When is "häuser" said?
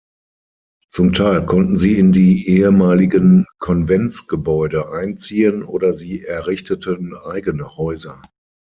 7.77-8.19